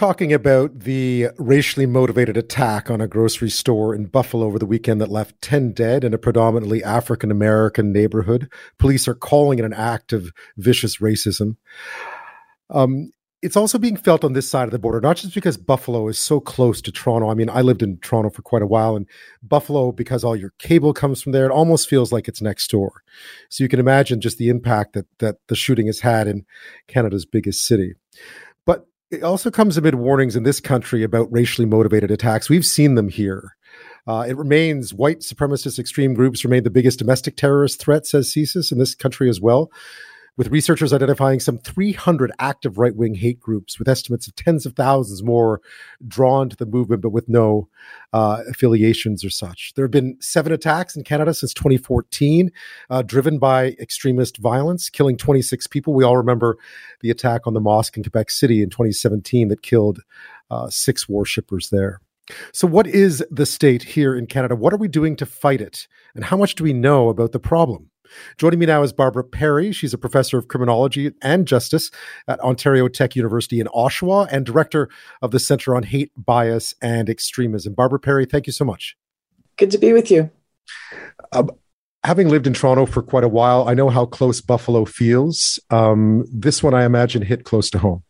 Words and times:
talking 0.00 0.32
about 0.32 0.80
the 0.80 1.28
racially 1.36 1.84
motivated 1.84 2.34
attack 2.34 2.90
on 2.90 3.02
a 3.02 3.06
grocery 3.06 3.50
store 3.50 3.94
in 3.94 4.06
Buffalo 4.06 4.46
over 4.46 4.58
the 4.58 4.64
weekend 4.64 4.98
that 4.98 5.10
left 5.10 5.38
10 5.42 5.72
dead 5.72 6.04
in 6.04 6.14
a 6.14 6.18
predominantly 6.18 6.82
African 6.82 7.30
American 7.30 7.92
neighborhood. 7.92 8.50
Police 8.78 9.06
are 9.06 9.14
calling 9.14 9.58
it 9.58 9.64
an 9.66 9.74
act 9.74 10.14
of 10.14 10.32
vicious 10.56 10.96
racism. 11.02 11.58
Um, 12.70 13.10
it's 13.42 13.58
also 13.58 13.78
being 13.78 13.98
felt 13.98 14.24
on 14.24 14.32
this 14.32 14.48
side 14.48 14.64
of 14.64 14.70
the 14.70 14.78
border, 14.78 15.02
not 15.02 15.18
just 15.18 15.34
because 15.34 15.58
Buffalo 15.58 16.08
is 16.08 16.18
so 16.18 16.40
close 16.40 16.80
to 16.80 16.92
Toronto. 16.92 17.28
I 17.28 17.34
mean, 17.34 17.50
I 17.50 17.60
lived 17.60 17.82
in 17.82 17.98
Toronto 17.98 18.30
for 18.30 18.40
quite 18.40 18.62
a 18.62 18.66
while, 18.66 18.96
and 18.96 19.06
Buffalo, 19.42 19.92
because 19.92 20.24
all 20.24 20.34
your 20.34 20.54
cable 20.58 20.94
comes 20.94 21.20
from 21.20 21.32
there, 21.32 21.44
it 21.44 21.52
almost 21.52 21.90
feels 21.90 22.10
like 22.10 22.26
it's 22.26 22.40
next 22.40 22.70
door. 22.70 23.02
So 23.50 23.62
you 23.62 23.68
can 23.68 23.80
imagine 23.80 24.22
just 24.22 24.38
the 24.38 24.48
impact 24.48 24.94
that 24.94 25.06
that 25.18 25.36
the 25.48 25.56
shooting 25.56 25.88
has 25.88 26.00
had 26.00 26.26
in 26.26 26.46
Canada's 26.86 27.26
biggest 27.26 27.66
city. 27.66 27.96
It 29.10 29.22
also 29.22 29.50
comes 29.50 29.76
amid 29.76 29.96
warnings 29.96 30.36
in 30.36 30.44
this 30.44 30.60
country 30.60 31.02
about 31.02 31.32
racially 31.32 31.66
motivated 31.66 32.10
attacks. 32.10 32.48
We've 32.48 32.66
seen 32.66 32.94
them 32.94 33.08
here. 33.08 33.56
Uh, 34.06 34.24
it 34.28 34.36
remains 34.36 34.94
white 34.94 35.20
supremacist 35.20 35.78
extreme 35.78 36.14
groups 36.14 36.44
remain 36.44 36.62
the 36.62 36.70
biggest 36.70 36.98
domestic 36.98 37.36
terrorist 37.36 37.80
threat, 37.80 38.06
says 38.06 38.32
CSIS, 38.32 38.72
in 38.72 38.78
this 38.78 38.94
country 38.94 39.28
as 39.28 39.40
well 39.40 39.70
with 40.40 40.48
researchers 40.48 40.90
identifying 40.94 41.38
some 41.38 41.58
300 41.58 42.32
active 42.38 42.78
right 42.78 42.96
wing 42.96 43.14
hate 43.14 43.38
groups, 43.38 43.78
with 43.78 43.86
estimates 43.86 44.26
of 44.26 44.34
tens 44.36 44.64
of 44.64 44.72
thousands 44.72 45.22
more 45.22 45.60
drawn 46.08 46.48
to 46.48 46.56
the 46.56 46.64
movement, 46.64 47.02
but 47.02 47.10
with 47.10 47.28
no 47.28 47.68
uh, 48.14 48.42
affiliations 48.48 49.22
or 49.22 49.28
such. 49.28 49.74
There 49.76 49.84
have 49.84 49.90
been 49.90 50.16
seven 50.18 50.50
attacks 50.50 50.96
in 50.96 51.04
Canada 51.04 51.34
since 51.34 51.52
2014, 51.52 52.50
uh, 52.88 53.02
driven 53.02 53.38
by 53.38 53.76
extremist 53.78 54.38
violence, 54.38 54.88
killing 54.88 55.18
26 55.18 55.66
people. 55.66 55.92
We 55.92 56.04
all 56.04 56.16
remember 56.16 56.56
the 57.02 57.10
attack 57.10 57.46
on 57.46 57.52
the 57.52 57.60
mosque 57.60 57.98
in 57.98 58.02
Quebec 58.02 58.30
City 58.30 58.62
in 58.62 58.70
2017 58.70 59.48
that 59.48 59.60
killed 59.60 60.00
uh, 60.50 60.70
six 60.70 61.06
worshippers 61.06 61.68
there. 61.68 62.00
So, 62.52 62.66
what 62.66 62.86
is 62.86 63.24
the 63.30 63.46
state 63.46 63.82
here 63.82 64.16
in 64.16 64.26
Canada? 64.26 64.56
What 64.56 64.72
are 64.72 64.78
we 64.78 64.88
doing 64.88 65.16
to 65.16 65.26
fight 65.26 65.60
it? 65.60 65.86
And 66.14 66.24
how 66.24 66.36
much 66.36 66.54
do 66.54 66.64
we 66.64 66.72
know 66.72 67.08
about 67.08 67.32
the 67.32 67.40
problem? 67.40 67.90
Joining 68.38 68.58
me 68.58 68.66
now 68.66 68.82
is 68.82 68.92
Barbara 68.92 69.24
Perry. 69.24 69.72
She's 69.72 69.94
a 69.94 69.98
professor 69.98 70.38
of 70.38 70.48
criminology 70.48 71.12
and 71.22 71.46
justice 71.46 71.90
at 72.26 72.40
Ontario 72.40 72.88
Tech 72.88 73.14
University 73.14 73.60
in 73.60 73.68
Oshawa 73.68 74.28
and 74.30 74.44
director 74.44 74.88
of 75.22 75.30
the 75.30 75.38
Center 75.38 75.76
on 75.76 75.84
Hate, 75.84 76.10
Bias, 76.16 76.74
and 76.82 77.08
Extremism. 77.08 77.74
Barbara 77.74 78.00
Perry, 78.00 78.26
thank 78.26 78.46
you 78.46 78.52
so 78.52 78.64
much. 78.64 78.96
Good 79.56 79.70
to 79.70 79.78
be 79.78 79.92
with 79.92 80.10
you. 80.10 80.30
Um, 81.32 81.50
having 82.04 82.28
lived 82.28 82.46
in 82.46 82.54
Toronto 82.54 82.86
for 82.86 83.02
quite 83.02 83.24
a 83.24 83.28
while, 83.28 83.68
I 83.68 83.74
know 83.74 83.90
how 83.90 84.06
close 84.06 84.40
Buffalo 84.40 84.84
feels. 84.84 85.60
Um, 85.70 86.24
this 86.32 86.62
one, 86.62 86.74
I 86.74 86.84
imagine, 86.84 87.22
hit 87.22 87.44
close 87.44 87.70
to 87.70 87.78
home. 87.78 88.02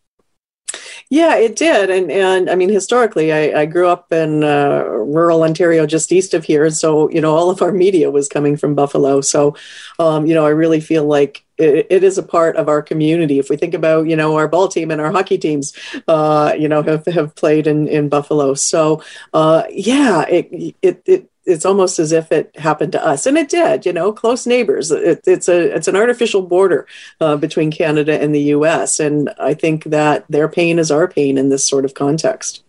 Yeah, 1.08 1.36
it 1.36 1.56
did, 1.56 1.90
and 1.90 2.10
and 2.10 2.50
I 2.50 2.54
mean 2.54 2.68
historically, 2.68 3.32
I, 3.32 3.62
I 3.62 3.66
grew 3.66 3.88
up 3.88 4.12
in 4.12 4.44
uh, 4.44 4.84
rural 4.84 5.42
Ontario, 5.42 5.86
just 5.86 6.12
east 6.12 6.34
of 6.34 6.44
here, 6.44 6.70
so 6.70 7.08
you 7.10 7.20
know 7.20 7.34
all 7.34 7.50
of 7.50 7.62
our 7.62 7.72
media 7.72 8.10
was 8.10 8.28
coming 8.28 8.56
from 8.56 8.74
Buffalo. 8.74 9.20
So, 9.20 9.56
um, 9.98 10.26
you 10.26 10.34
know, 10.34 10.46
I 10.46 10.50
really 10.50 10.80
feel 10.80 11.04
like 11.04 11.44
it, 11.60 11.86
it 11.90 12.04
is 12.04 12.18
a 12.18 12.22
part 12.22 12.56
of 12.56 12.68
our 12.68 12.82
community. 12.82 13.38
If 13.38 13.50
we 13.50 13.56
think 13.56 13.74
about 13.74 14.06
you 14.06 14.16
know 14.16 14.36
our 14.36 14.48
ball 14.48 14.68
team 14.68 14.90
and 14.90 15.00
our 15.00 15.12
hockey 15.12 15.38
teams, 15.38 15.72
uh, 16.08 16.54
you 16.58 16.68
know, 16.68 16.82
have 16.82 17.06
have 17.06 17.34
played 17.34 17.66
in 17.66 17.88
in 17.88 18.08
Buffalo. 18.08 18.54
So, 18.54 19.02
uh, 19.32 19.64
yeah, 19.70 20.22
it 20.28 20.74
it 20.82 21.02
it 21.06 21.30
it's 21.44 21.64
almost 21.64 21.98
as 21.98 22.12
if 22.12 22.30
it 22.32 22.56
happened 22.56 22.92
to 22.92 23.04
us, 23.04 23.26
and 23.26 23.36
it 23.38 23.48
did. 23.48 23.86
You 23.86 23.92
know, 23.92 24.12
close 24.12 24.46
neighbors. 24.46 24.90
It, 24.90 25.20
it's 25.26 25.48
a 25.48 25.74
it's 25.74 25.88
an 25.88 25.96
artificial 25.96 26.42
border 26.42 26.86
uh, 27.20 27.36
between 27.36 27.70
Canada 27.70 28.20
and 28.20 28.34
the 28.34 28.42
U.S., 28.56 29.00
and 29.00 29.30
I 29.38 29.54
think 29.54 29.84
that 29.84 30.24
their 30.28 30.48
pain 30.48 30.78
is 30.78 30.90
our 30.90 31.08
pain 31.08 31.38
in 31.38 31.48
this 31.48 31.66
sort 31.66 31.84
of 31.84 31.94
context. 31.94 32.62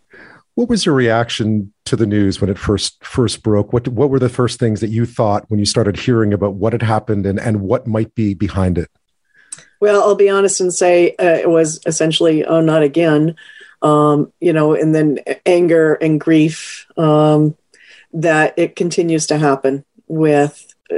What 0.55 0.69
was 0.69 0.85
your 0.85 0.95
reaction 0.95 1.73
to 1.85 1.95
the 1.95 2.05
news 2.05 2.41
when 2.41 2.49
it 2.49 2.57
first 2.57 3.03
first 3.03 3.41
broke? 3.41 3.73
What 3.73 3.87
what 3.87 4.09
were 4.09 4.19
the 4.19 4.29
first 4.29 4.59
things 4.59 4.81
that 4.81 4.89
you 4.89 5.05
thought 5.05 5.45
when 5.49 5.59
you 5.59 5.65
started 5.65 5.97
hearing 5.97 6.33
about 6.33 6.55
what 6.55 6.73
had 6.73 6.81
happened 6.81 7.25
and 7.25 7.39
and 7.39 7.61
what 7.61 7.87
might 7.87 8.13
be 8.15 8.33
behind 8.33 8.77
it? 8.77 8.89
Well, 9.79 10.01
I'll 10.01 10.15
be 10.15 10.29
honest 10.29 10.61
and 10.61 10.73
say 10.73 11.15
uh, 11.19 11.37
it 11.39 11.49
was 11.49 11.79
essentially 11.85 12.45
oh 12.45 12.61
not 12.61 12.83
again, 12.83 13.35
um, 13.81 14.31
you 14.39 14.53
know, 14.53 14.73
and 14.73 14.93
then 14.93 15.19
anger 15.45 15.95
and 15.95 16.19
grief. 16.19 16.85
Um, 16.97 17.55
that 18.13 18.53
it 18.57 18.75
continues 18.75 19.27
to 19.27 19.37
happen 19.37 19.85
with 20.07 20.73
uh, 20.91 20.95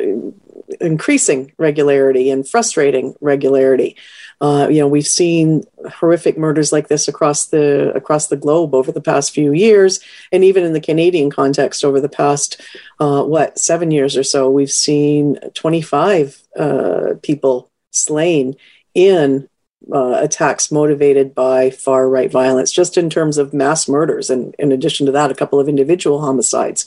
increasing 0.82 1.54
regularity 1.58 2.30
and 2.30 2.48
frustrating 2.48 3.16
regularity. 3.22 3.96
Uh, 4.42 4.68
you 4.70 4.80
know, 4.80 4.88
we've 4.88 5.08
seen 5.08 5.64
horrific 5.90 6.38
murders 6.38 6.72
like 6.72 6.88
this 6.88 7.08
across 7.08 7.46
the 7.48 7.94
across 7.96 8.28
the 8.28 8.36
globe 8.36 8.74
over 8.74 8.92
the 8.92 9.02
past 9.02 9.32
few 9.32 9.54
years, 9.54 10.00
and 10.32 10.44
even 10.44 10.64
in 10.64 10.74
the 10.74 10.82
Canadian 10.82 11.30
context 11.30 11.86
over 11.86 12.02
the 12.02 12.10
past 12.10 12.62
uh, 13.00 13.24
what 13.24 13.58
seven 13.58 13.92
years 13.92 14.18
or 14.18 14.24
so, 14.24 14.50
we've 14.50 14.72
seen 14.72 15.40
25 15.54 16.42
uh, 16.60 17.14
people 17.22 17.72
slain 17.92 18.56
in 18.94 19.48
uh, 19.92 20.18
attacks 20.22 20.72
motivated 20.72 21.36
by 21.36 21.70
far 21.70 22.08
right 22.10 22.32
violence, 22.32 22.72
just 22.72 22.98
in 22.98 23.10
terms 23.10 23.38
of 23.38 23.54
mass 23.54 23.88
murders, 23.88 24.30
and 24.30 24.56
in 24.60 24.72
addition 24.72 25.06
to 25.06 25.12
that, 25.12 25.32
a 25.32 25.36
couple 25.36 25.60
of 25.60 25.68
individual 25.68 26.22
homicides. 26.22 26.86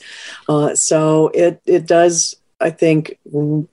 Uh, 0.49 0.75
so 0.75 1.29
it 1.29 1.61
it 1.67 1.87
does. 1.87 2.37
I 2.61 2.71
think 2.71 3.19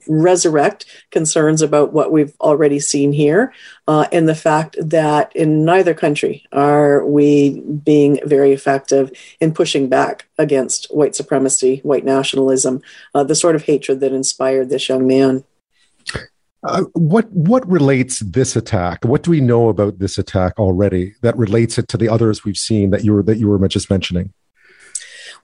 resurrect 0.06 0.84
concerns 1.10 1.62
about 1.62 1.92
what 1.92 2.12
we've 2.12 2.34
already 2.40 2.80
seen 2.80 3.12
here, 3.12 3.52
uh, 3.88 4.06
and 4.12 4.28
the 4.28 4.34
fact 4.34 4.76
that 4.80 5.34
in 5.34 5.64
neither 5.64 5.94
country 5.94 6.44
are 6.52 7.04
we 7.06 7.60
being 7.60 8.20
very 8.24 8.52
effective 8.52 9.10
in 9.40 9.54
pushing 9.54 9.88
back 9.88 10.26
against 10.36 10.86
white 10.94 11.16
supremacy, 11.16 11.80
white 11.82 12.04
nationalism, 12.04 12.82
uh, 13.14 13.24
the 13.24 13.34
sort 13.34 13.56
of 13.56 13.62
hatred 13.62 14.00
that 14.00 14.12
inspired 14.12 14.68
this 14.68 14.88
young 14.88 15.06
man. 15.06 15.44
Uh, 16.62 16.82
what 16.94 17.30
what 17.32 17.66
relates 17.68 18.20
this 18.20 18.56
attack? 18.56 19.04
What 19.04 19.22
do 19.22 19.30
we 19.30 19.40
know 19.40 19.68
about 19.68 19.98
this 19.98 20.16
attack 20.16 20.58
already 20.58 21.14
that 21.20 21.36
relates 21.36 21.78
it 21.78 21.88
to 21.88 21.98
the 21.98 22.08
others 22.08 22.44
we've 22.44 22.56
seen 22.56 22.90
that 22.90 23.04
you 23.04 23.12
were 23.12 23.22
that 23.22 23.38
you 23.38 23.48
were 23.48 23.68
just 23.68 23.90
mentioning? 23.90 24.32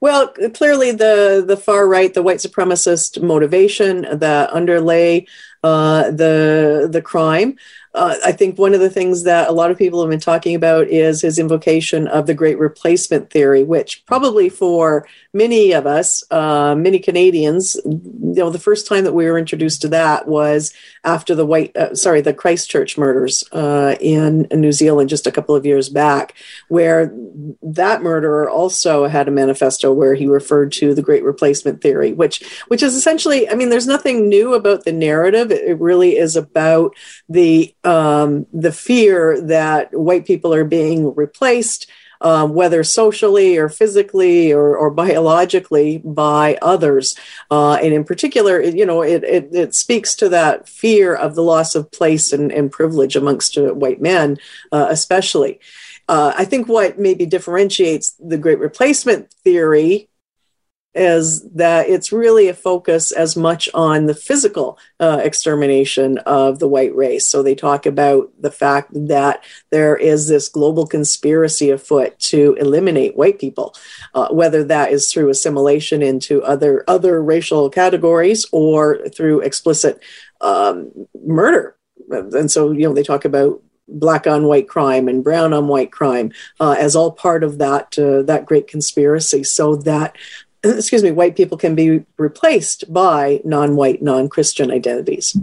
Well, 0.01 0.29
clearly 0.55 0.93
the 0.93 1.45
the 1.47 1.57
far 1.57 1.87
right, 1.87 2.13
the 2.13 2.23
white 2.23 2.39
supremacist 2.39 3.23
motivation 3.23 4.07
that 4.19 4.51
underlay 4.51 5.27
uh, 5.63 6.11
the 6.11 6.89
the 6.91 7.03
crime. 7.03 7.57
Uh, 7.93 8.15
I 8.25 8.31
think 8.33 8.57
one 8.57 8.73
of 8.73 8.81
the 8.81 8.91
things 8.91 9.25
that 9.25 9.49
a 9.49 9.53
lot 9.53 9.73
of 9.73 9.79
people 9.79 10.01
have 10.01 10.11
been 10.11 10.21
talking 10.21 10.55
about 10.55 10.87
is 10.89 11.23
his 11.23 11.41
invocation 11.41 12.07
of 12.07 12.27
the 12.27 12.35
great 12.35 12.59
replacement 12.59 13.31
theory, 13.31 13.65
which 13.65 14.05
probably 14.07 14.49
for 14.49 15.09
many 15.33 15.73
of 15.73 15.87
us, 15.87 16.23
uh, 16.31 16.77
many 16.77 17.01
Canadians, 17.01 17.77
you 17.85 18.01
know, 18.37 18.51
the 18.51 18.61
first 18.61 18.87
time 18.87 19.03
that 19.05 19.13
we 19.13 19.27
were 19.27 19.39
introduced 19.39 19.83
to 19.83 19.89
that 19.89 20.29
was 20.29 20.73
after 21.03 21.35
the 21.35 21.47
white, 21.47 21.77
uh, 21.77 21.95
sorry, 21.95 22.21
the 22.21 22.33
Christchurch 22.35 22.97
murders 22.97 23.43
uh, 23.53 23.97
in 24.01 24.47
New 24.53 24.73
Zealand 24.73 25.09
just 25.09 25.27
a 25.27 25.33
couple 25.33 25.57
of 25.57 25.67
years 25.67 25.89
back, 25.89 26.35
where 26.69 27.13
that 27.63 28.03
murderer 28.03 28.49
also 28.49 29.09
had 29.09 29.27
a 29.27 29.33
manifesto 29.33 29.93
where 29.93 30.15
he 30.15 30.27
referred 30.27 30.71
to 30.73 30.95
the 30.95 31.03
great 31.03 31.25
replacement 31.25 31.81
theory, 31.81 32.13
which 32.13 32.43
which 32.69 32.83
is 32.83 32.95
essentially, 32.95 33.49
I 33.49 33.55
mean, 33.55 33.71
there's 33.71 33.87
nothing 33.87 34.29
new 34.29 34.55
about 34.55 34.85
the 34.85 34.93
narrative. 34.93 35.51
It 35.51 35.81
really 35.81 36.17
is 36.17 36.37
about 36.37 36.95
the 37.29 37.75
um, 37.85 38.47
the 38.53 38.73
fear 38.73 39.41
that 39.41 39.93
white 39.93 40.27
people 40.27 40.53
are 40.53 40.65
being 40.65 41.15
replaced, 41.15 41.91
um, 42.21 42.53
whether 42.53 42.85
socially 42.85 43.57
or 43.57 43.69
physically 43.69 44.53
or, 44.53 44.77
or 44.77 44.91
biologically, 44.91 45.99
by 45.99 46.59
others. 46.61 47.17
Uh, 47.51 47.75
and 47.75 47.95
in 47.95 48.05
particular, 48.05 48.61
you 48.61 48.85
know, 48.85 49.03
it, 49.03 49.25
it, 49.25 49.49
it, 49.53 49.75
speaks 49.75 50.15
to 50.17 50.29
that 50.29 50.69
fear 50.69 51.15
of 51.15 51.35
the 51.35 51.43
loss 51.43 51.75
of 51.75 51.91
place 51.91 52.33
and, 52.33 52.53
and 52.53 52.71
privilege 52.71 53.17
amongst 53.17 53.57
uh, 53.57 53.73
white 53.73 54.03
men, 54.03 54.37
uh, 54.71 54.87
especially. 54.91 55.61
Uh, 56.09 56.35
I 56.37 56.45
think 56.45 56.69
what 56.69 56.99
maybe 56.99 57.25
differentiates 57.25 58.17
the 58.19 58.37
great 58.37 58.59
replacement 58.59 59.33
theory 59.33 60.10
is 60.95 61.49
that 61.51 61.89
it's 61.89 62.11
really 62.11 62.49
a 62.49 62.55
focus 62.55 63.13
as 63.13 63.37
much 63.37 63.69
on 63.75 64.07
the 64.07 64.15
physical 64.15 64.77
uh, 64.99 65.21
extermination 65.23 66.19
of 66.19 66.59
the 66.59 66.69
white 66.69 66.95
race. 66.97 67.27
So 67.27 67.43
they 67.43 67.55
talk 67.55 67.87
about 67.87 68.31
the 68.41 68.51
fact 68.51 68.91
that 68.93 69.45
there 69.71 69.97
is 69.97 70.27
this 70.27 70.49
global 70.49 70.87
conspiracy 70.87 71.71
afoot 71.71 72.19
to 72.19 72.57
eliminate 72.59 73.17
white 73.17 73.39
people, 73.39 73.77
uh, 74.15 74.29
whether 74.31 74.65
that 74.65 74.91
is 74.91 75.13
through 75.13 75.29
assimilation 75.29 76.03
into 76.03 76.43
other 76.43 76.85
other 76.89 77.23
racial 77.23 77.71
categories 77.71 78.45
or 78.51 79.09
through 79.11 79.41
explicit 79.41 80.03
um, 80.41 80.91
murder. 81.25 81.77
And 82.11 82.51
so 82.51 82.73
you 82.73 82.89
know 82.89 82.95
they 82.95 83.05
talk 83.05 83.25
about 83.25 83.63
black 83.87 84.27
on 84.27 84.47
white 84.47 84.69
crime 84.69 85.09
and 85.09 85.25
brown 85.25 85.53
on 85.53 85.69
white 85.69 85.93
crime 85.93 86.33
uh, 86.61 86.77
as 86.79 86.95
all 86.95 87.13
part 87.13 87.45
of 87.45 87.59
that 87.59 87.99
uh, 87.99 88.23
that 88.23 88.47
great 88.47 88.69
conspiracy 88.69 89.43
so 89.43 89.77
that 89.77 90.17
excuse 90.63 91.03
me, 91.03 91.11
white 91.11 91.37
people 91.37 91.57
can 91.57 91.75
be 91.75 92.05
replaced 92.19 92.93
by 92.93 93.41
non-white, 93.45 94.03
non-Christian 94.03 94.71
identities. 94.71 95.37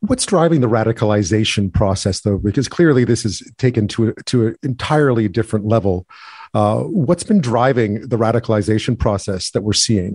What's 0.00 0.26
driving 0.26 0.60
the 0.60 0.68
radicalization 0.68 1.72
process, 1.72 2.20
though? 2.20 2.36
Because 2.36 2.68
clearly 2.68 3.04
this 3.04 3.24
is 3.24 3.42
taken 3.56 3.88
to 3.88 4.08
a, 4.08 4.14
to 4.24 4.48
an 4.48 4.56
entirely 4.62 5.28
different 5.28 5.66
level. 5.66 6.06
Uh, 6.52 6.80
what's 6.80 7.24
been 7.24 7.40
driving 7.40 8.08
the 8.08 8.18
radicalization 8.18 8.98
process 8.98 9.50
that 9.52 9.62
we're 9.62 9.72
seeing? 9.72 10.14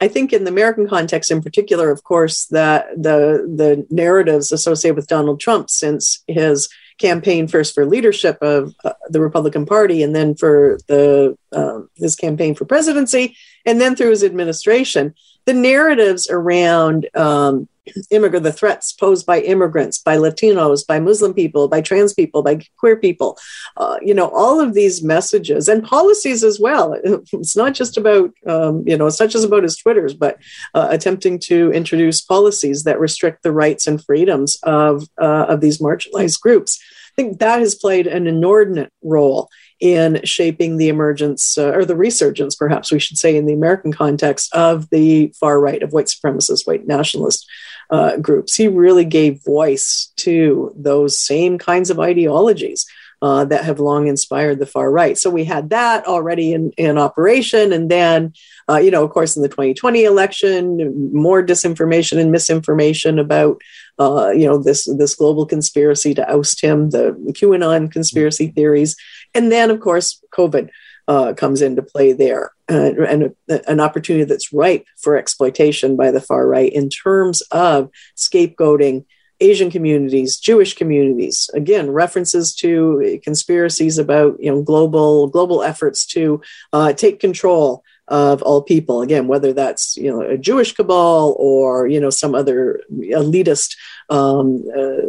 I 0.00 0.08
think 0.08 0.32
in 0.32 0.44
the 0.44 0.50
American 0.50 0.88
context, 0.88 1.30
in 1.30 1.42
particular, 1.42 1.90
of 1.90 2.04
course, 2.04 2.46
that 2.46 2.86
the 2.96 3.44
the 3.54 3.86
narratives 3.90 4.52
associated 4.52 4.96
with 4.96 5.08
Donald 5.08 5.40
Trump 5.40 5.68
since 5.68 6.22
his 6.26 6.70
campaign 7.00 7.48
first 7.48 7.74
for 7.74 7.84
leadership 7.86 8.38
of 8.40 8.74
uh, 8.84 8.92
the 9.08 9.20
Republican 9.20 9.66
Party, 9.66 10.02
and 10.02 10.14
then 10.14 10.34
for 10.34 10.78
the 10.86 11.36
uh, 11.52 11.80
his 11.96 12.14
campaign 12.14 12.54
for 12.54 12.64
presidency, 12.64 13.36
and 13.66 13.80
then 13.80 13.96
through 13.96 14.10
his 14.10 14.22
administration, 14.22 15.14
the 15.46 15.54
narratives 15.54 16.28
around 16.30 17.08
um, 17.14 17.68
immigrant, 18.10 18.44
the 18.44 18.52
threats 18.52 18.92
posed 18.92 19.26
by 19.26 19.40
immigrants, 19.40 19.98
by 19.98 20.16
Latinos, 20.16 20.86
by 20.86 20.98
Muslim 21.00 21.34
people, 21.34 21.68
by 21.68 21.80
trans 21.80 22.14
people, 22.14 22.42
by 22.42 22.60
queer 22.78 22.96
people, 22.96 23.38
uh, 23.76 23.98
you 24.02 24.14
know, 24.14 24.28
all 24.28 24.60
of 24.60 24.74
these 24.74 25.02
messages 25.02 25.68
and 25.68 25.84
policies 25.84 26.44
as 26.44 26.58
well. 26.60 26.96
It's 27.32 27.56
not 27.56 27.74
just 27.74 27.96
about, 27.96 28.32
um, 28.46 28.84
you 28.86 28.96
know, 28.96 29.06
it's 29.06 29.20
not 29.20 29.30
just 29.30 29.46
about 29.46 29.62
his 29.62 29.76
Twitters, 29.76 30.14
but 30.14 30.38
uh, 30.74 30.88
attempting 30.90 31.38
to 31.40 31.72
introduce 31.72 32.20
policies 32.20 32.84
that 32.84 33.00
restrict 33.00 33.42
the 33.42 33.52
rights 33.52 33.86
and 33.86 34.04
freedoms 34.04 34.58
of 34.62 35.04
uh, 35.20 35.46
of 35.48 35.60
these 35.60 35.78
marginalized 35.78 36.40
groups. 36.40 36.78
I 37.12 37.22
think 37.22 37.38
that 37.38 37.60
has 37.60 37.74
played 37.74 38.06
an 38.06 38.26
inordinate 38.26 38.92
role 39.02 39.48
in 39.80 40.20
shaping 40.24 40.76
the 40.76 40.88
emergence 40.88 41.56
uh, 41.56 41.70
or 41.70 41.84
the 41.84 41.96
resurgence, 41.96 42.54
perhaps 42.54 42.92
we 42.92 42.98
should 42.98 43.16
say, 43.16 43.36
in 43.36 43.46
the 43.46 43.54
American 43.54 43.92
context 43.92 44.54
of 44.54 44.88
the 44.90 45.32
far 45.38 45.58
right, 45.58 45.82
of 45.82 45.92
white 45.92 46.06
supremacist, 46.06 46.66
white 46.66 46.86
nationalist 46.86 47.48
uh, 47.88 48.16
groups. 48.18 48.54
He 48.54 48.68
really 48.68 49.04
gave 49.04 49.42
voice 49.42 50.12
to 50.18 50.72
those 50.76 51.18
same 51.18 51.58
kinds 51.58 51.90
of 51.90 51.98
ideologies. 51.98 52.86
Uh, 53.22 53.44
that 53.44 53.64
have 53.64 53.78
long 53.78 54.06
inspired 54.06 54.58
the 54.58 54.64
far 54.64 54.90
right. 54.90 55.18
So 55.18 55.28
we 55.28 55.44
had 55.44 55.68
that 55.68 56.06
already 56.06 56.54
in, 56.54 56.70
in 56.78 56.96
operation. 56.96 57.70
And 57.70 57.90
then, 57.90 58.32
uh, 58.66 58.78
you 58.78 58.90
know, 58.90 59.04
of 59.04 59.10
course, 59.10 59.36
in 59.36 59.42
the 59.42 59.48
2020 59.50 60.04
election, 60.04 61.12
more 61.12 61.42
disinformation 61.44 62.18
and 62.18 62.32
misinformation 62.32 63.18
about, 63.18 63.60
uh, 64.00 64.30
you 64.30 64.46
know, 64.46 64.58
this, 64.58 64.86
this 64.96 65.14
global 65.14 65.44
conspiracy 65.44 66.14
to 66.14 66.28
oust 66.28 66.62
him, 66.62 66.90
the 66.90 67.14
QAnon 67.32 67.92
conspiracy 67.92 68.48
theories. 68.48 68.96
And 69.34 69.52
then, 69.52 69.70
of 69.70 69.80
course, 69.80 70.24
COVID 70.34 70.70
uh, 71.06 71.34
comes 71.34 71.60
into 71.60 71.82
play 71.82 72.12
there, 72.12 72.52
uh, 72.70 72.92
and 73.06 73.34
a, 73.50 73.70
an 73.70 73.80
opportunity 73.80 74.24
that's 74.24 74.52
ripe 74.52 74.86
for 75.02 75.16
exploitation 75.16 75.96
by 75.96 76.10
the 76.10 76.20
far 76.20 76.46
right 76.46 76.72
in 76.72 76.88
terms 76.88 77.42
of 77.50 77.90
scapegoating 78.16 79.04
Asian 79.40 79.70
communities, 79.70 80.38
Jewish 80.38 80.74
communities. 80.74 81.50
Again, 81.52 81.90
references 81.90 82.54
to 82.56 83.20
conspiracies 83.24 83.98
about 83.98 84.36
you 84.38 84.50
know 84.50 84.62
global 84.62 85.26
global 85.26 85.62
efforts 85.62 86.06
to 86.06 86.40
uh, 86.72 86.92
take 86.92 87.20
control 87.20 87.82
of 88.10 88.42
all 88.42 88.60
people. 88.60 89.00
Again, 89.00 89.28
whether 89.28 89.52
that's 89.52 89.96
you 89.96 90.10
know 90.10 90.20
a 90.20 90.36
Jewish 90.36 90.74
cabal 90.74 91.34
or 91.38 91.86
you 91.86 92.00
know 92.00 92.10
some 92.10 92.34
other 92.34 92.80
elitist 92.92 93.76
um, 94.10 94.64
uh, 94.76 95.06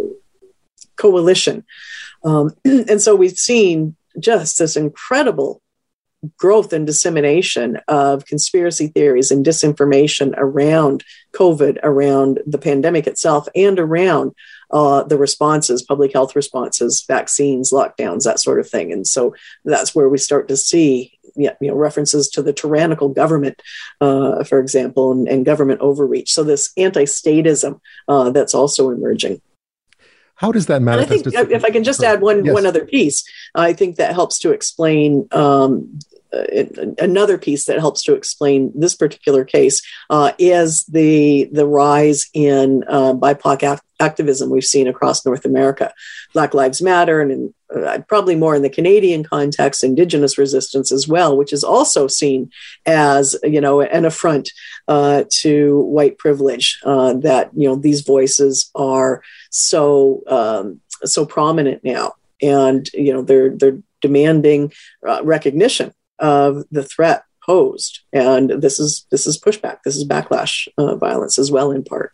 coalition. 0.95 1.65
Um, 2.23 2.55
and 2.65 3.01
so 3.01 3.15
we've 3.15 3.37
seen 3.37 3.95
just 4.19 4.59
this 4.59 4.75
incredible 4.77 5.61
growth 6.37 6.71
and 6.71 6.85
dissemination 6.85 7.79
of 7.87 8.25
conspiracy 8.25 8.87
theories 8.87 9.31
and 9.31 9.43
disinformation 9.43 10.33
around 10.37 11.03
COVID, 11.33 11.79
around 11.81 12.39
the 12.45 12.59
pandemic 12.59 13.07
itself, 13.07 13.47
and 13.55 13.79
around 13.79 14.33
uh, 14.71 15.03
the 15.03 15.17
responses, 15.17 15.81
public 15.81 16.13
health 16.13 16.35
responses, 16.35 17.03
vaccines, 17.07 17.71
lockdowns, 17.71 18.23
that 18.23 18.39
sort 18.39 18.59
of 18.59 18.69
thing. 18.69 18.91
And 18.91 19.05
so 19.05 19.35
that's 19.65 19.93
where 19.95 20.09
we 20.09 20.17
start 20.17 20.47
to 20.47 20.57
see. 20.57 21.17
You 21.37 21.51
know, 21.61 21.75
references 21.75 22.27
to 22.31 22.41
the 22.41 22.51
tyrannical 22.51 23.07
government, 23.07 23.61
uh, 24.01 24.43
for 24.43 24.59
example, 24.59 25.13
and, 25.13 25.29
and, 25.29 25.45
government 25.45 25.79
overreach. 25.79 26.29
So 26.29 26.43
this 26.43 26.73
anti-statism 26.75 27.79
uh, 28.09 28.31
that's 28.31 28.53
also 28.53 28.89
emerging. 28.89 29.41
How 30.35 30.51
does 30.51 30.65
that 30.65 30.81
manifest? 30.81 31.27
I 31.27 31.43
think 31.43 31.51
if 31.51 31.63
I 31.63 31.69
can 31.69 31.85
just 31.85 32.03
add 32.03 32.19
one 32.19 32.43
yes. 32.43 32.53
one 32.53 32.65
other 32.65 32.83
piece, 32.83 33.23
I 33.55 33.73
think 33.73 33.97
that 33.97 34.13
helps 34.13 34.39
to 34.39 34.51
explain 34.51 35.27
um, 35.31 35.99
another 36.33 37.37
piece 37.37 37.65
that 37.65 37.79
helps 37.79 38.03
to 38.03 38.13
explain 38.13 38.71
this 38.73 38.95
particular 38.95 39.43
case 39.43 39.81
uh, 40.09 40.31
is 40.37 40.85
the 40.85 41.49
the 41.51 41.67
rise 41.67 42.29
in 42.33 42.83
uh, 42.87 43.13
BIPOC 43.13 43.79
activism 43.99 44.49
we've 44.49 44.63
seen 44.63 44.87
across 44.87 45.25
North 45.25 45.45
America. 45.45 45.93
Black 46.33 46.53
Lives 46.53 46.81
Matter, 46.81 47.21
and 47.21 47.31
in, 47.31 47.53
uh, 47.75 47.99
probably 48.07 48.35
more 48.35 48.55
in 48.55 48.61
the 48.61 48.69
Canadian 48.69 49.23
context, 49.23 49.83
Indigenous 49.83 50.37
resistance 50.37 50.91
as 50.91 51.07
well, 51.07 51.37
which 51.37 51.53
is 51.53 51.63
also 51.63 52.07
seen 52.07 52.49
as 52.85 53.35
you 53.43 53.61
know 53.61 53.81
an 53.81 54.05
affront 54.05 54.49
uh, 54.87 55.23
to 55.29 55.81
white 55.81 56.17
privilege. 56.17 56.79
Uh, 56.83 57.13
that 57.13 57.51
you 57.55 57.67
know 57.67 57.75
these 57.75 58.01
voices 58.01 58.71
are 58.75 59.21
so 59.49 60.21
um, 60.27 60.79
so 61.03 61.25
prominent 61.25 61.83
now, 61.83 62.13
and 62.41 62.89
you 62.93 63.13
know 63.13 63.21
they're 63.21 63.49
they're 63.49 63.79
demanding 64.01 64.71
uh, 65.07 65.21
recognition 65.23 65.93
of 66.21 66.63
the 66.71 66.83
threat 66.83 67.23
posed, 67.45 68.01
and 68.13 68.61
this 68.61 68.79
is 68.79 69.05
this 69.11 69.27
is 69.27 69.39
pushback. 69.39 69.79
This 69.83 69.97
is 69.97 70.07
backlash 70.07 70.67
uh, 70.77 70.95
violence 70.95 71.37
as 71.37 71.51
well, 71.51 71.71
in 71.71 71.83
part. 71.83 72.13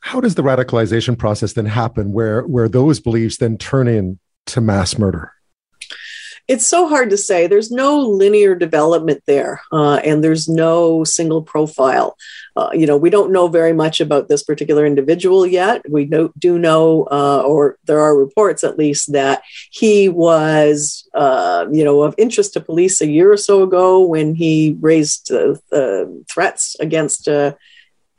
How 0.00 0.20
does 0.20 0.34
the 0.34 0.42
radicalization 0.42 1.18
process 1.18 1.54
then 1.54 1.66
happen, 1.66 2.12
where 2.12 2.42
where 2.42 2.68
those 2.68 3.00
beliefs 3.00 3.38
then 3.38 3.56
turn 3.56 3.88
into 3.88 4.60
mass 4.60 4.98
murder? 4.98 5.32
It's 6.48 6.66
so 6.66 6.88
hard 6.88 7.10
to 7.10 7.16
say. 7.16 7.46
There's 7.46 7.70
no 7.70 7.98
linear 7.98 8.54
development 8.54 9.22
there, 9.26 9.60
uh, 9.72 9.96
and 10.04 10.22
there's 10.22 10.48
no 10.48 11.02
single 11.04 11.42
profile. 11.42 12.16
Uh, 12.56 12.70
you 12.72 12.86
know, 12.86 12.96
we 12.96 13.10
don't 13.10 13.32
know 13.32 13.48
very 13.48 13.72
much 13.72 14.00
about 14.00 14.28
this 14.28 14.42
particular 14.42 14.86
individual 14.86 15.44
yet. 15.44 15.82
We 15.90 16.04
do 16.38 16.58
know, 16.58 17.08
uh, 17.10 17.42
or 17.44 17.78
there 17.84 18.00
are 18.00 18.16
reports 18.16 18.62
at 18.64 18.78
least, 18.78 19.12
that 19.12 19.42
he 19.70 20.08
was, 20.08 21.08
uh, 21.14 21.66
you 21.72 21.84
know, 21.84 22.02
of 22.02 22.14
interest 22.16 22.52
to 22.54 22.60
police 22.60 23.00
a 23.00 23.08
year 23.08 23.32
or 23.32 23.36
so 23.36 23.62
ago 23.62 24.00
when 24.00 24.34
he 24.34 24.76
raised 24.80 25.32
uh, 25.32 26.04
threats 26.30 26.76
against, 26.78 27.28
uh, 27.28 27.54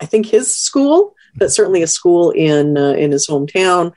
I 0.01 0.05
think, 0.05 0.25
his 0.25 0.53
school 0.53 1.15
but 1.37 1.51
certainly 1.51 1.81
a 1.81 1.87
school 1.87 2.31
in 2.31 2.77
uh, 2.77 2.91
in 2.91 3.11
his 3.11 3.27
hometown. 3.27 3.93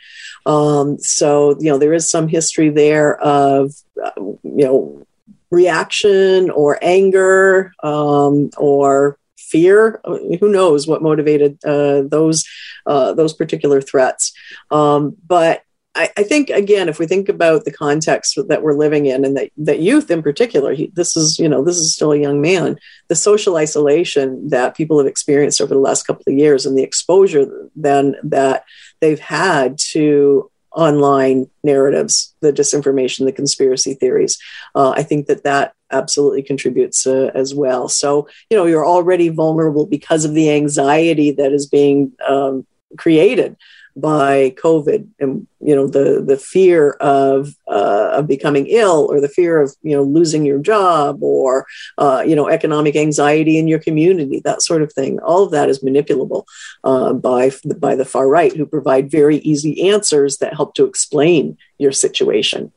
Um, 0.47 0.99
so 0.99 1.57
you 1.59 1.71
know 1.71 1.79
there 1.79 1.93
is 1.95 2.09
some 2.09 2.29
history 2.29 2.71
there 2.71 3.17
of 3.21 3.75
uh, 4.03 4.11
you 4.17 4.65
know 4.65 5.07
reaction 5.51 6.51
or 6.51 6.79
anger 6.83 7.73
um, 7.83 8.51
or 8.57 9.19
fear. 9.37 10.01
Who 10.05 10.51
knows 10.51 10.87
what 10.87 11.03
motivated 11.03 11.59
uh, 11.65 12.03
those 12.03 12.47
uh, 12.87 13.13
those 13.15 13.33
particular 13.33 13.81
threats? 13.81 14.33
Um, 14.71 15.17
but 15.27 15.63
I, 15.95 16.09
I, 16.17 16.23
think 16.23 16.51
again, 16.51 16.89
if 16.89 16.99
we 16.99 17.07
think 17.07 17.29
about 17.29 17.65
the 17.65 17.73
context 17.73 18.39
that 18.49 18.63
we're 18.63 18.75
living 18.75 19.07
in, 19.07 19.25
and 19.25 19.37
that, 19.37 19.51
that 19.57 19.81
youth 19.81 20.11
in 20.11 20.23
particular, 20.23 20.73
he, 20.73 20.87
this 20.95 21.17
is 21.17 21.39
you 21.39 21.49
know 21.49 21.65
this 21.65 21.79
is 21.79 21.95
still 21.95 22.13
a 22.13 22.19
young 22.19 22.41
man. 22.41 22.79
The 23.09 23.17
social 23.17 23.57
isolation 23.57 24.49
that 24.51 24.77
people 24.77 24.99
have 24.99 25.09
experienced 25.09 25.61
over 25.61 25.75
the 25.75 25.81
last 25.81 26.07
couple 26.07 26.25
of 26.29 26.39
years, 26.39 26.65
and 26.65 26.79
the 26.79 26.85
exposure 26.85 27.69
then 27.75 28.15
that 28.23 28.65
they've 29.01 29.19
had 29.19 29.79
to 29.91 30.51
online 30.73 31.51
narratives, 31.65 32.33
the 32.41 32.53
disinformation, 32.53 33.25
the 33.25 33.33
conspiracy 33.33 33.95
theories, 33.95 34.39
uh, 34.77 34.91
I 34.91 35.03
think 35.03 35.27
that 35.27 35.43
that 35.43 35.75
absolutely 35.91 36.45
contributes 36.45 37.05
uh, 37.05 37.33
as 37.35 37.53
well. 37.53 37.89
So 37.89 38.29
you 38.49 38.57
know 38.57 38.67
you're 38.67 38.87
already 38.87 39.29
vulnerable 39.29 39.87
because 39.87 40.25
of 40.25 40.35
the 40.35 40.53
anxiety 40.53 41.33
that 41.33 41.53
is 41.53 41.67
being 41.67 42.13
um, 42.29 42.65
created 42.97 43.57
by 43.97 44.55
COVID 44.63 45.07
and 45.19 45.47
you 45.61 45.75
know 45.75 45.87
the 45.87 46.23
the 46.27 46.37
fear 46.37 46.93
of 47.01 47.55
uh, 47.69 48.11
of 48.13 48.27
becoming 48.27 48.67
ill 48.69 49.09
or 49.11 49.21
the 49.21 49.29
fear 49.29 49.61
of 49.61 49.75
you 49.83 49.97
know 49.97 50.03
losing 50.03 50.45
your 50.45 50.59
job 50.59 51.23
or 51.23 51.67
uh, 51.99 52.23
you 52.27 52.35
know 52.35 52.49
economic 52.49 52.97
anxiety 52.97 53.59
in 53.59 53.69
your 53.69 53.79
community 53.79 54.41
that 54.45 54.63
sort 54.63 54.83
of 54.83 54.93
thing. 54.93 55.19
All 55.21 55.45
of 55.45 55.51
that 55.51 55.69
is 55.69 55.81
manipulable 55.81 56.45
uh, 56.85 57.13
by 57.13 57.51
by 57.79 57.95
the 57.95 58.05
far 58.05 58.29
right 58.29 58.55
who 58.55 58.67
provide 58.67 59.11
very 59.11 59.39
easy 59.39 59.91
answers 59.91 60.39
that 60.39 60.55
help 60.55 60.75
to 60.75 60.85
explain 60.85 61.59
your 61.79 61.93
situation 61.93 62.73